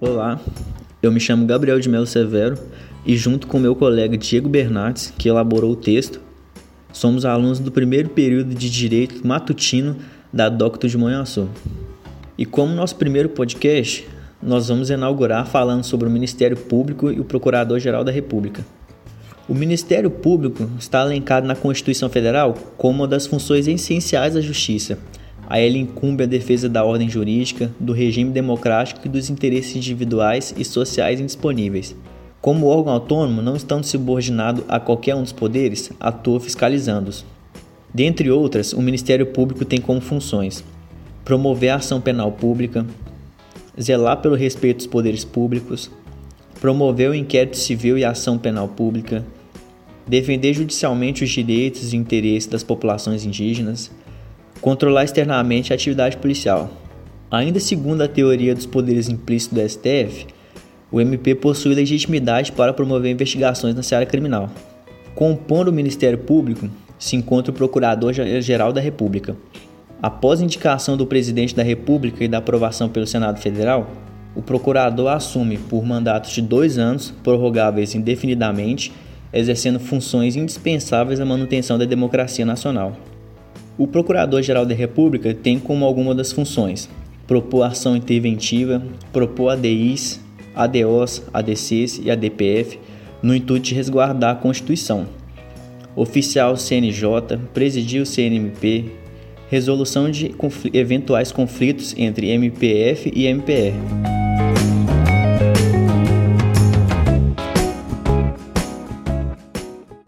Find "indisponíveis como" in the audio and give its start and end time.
31.20-32.66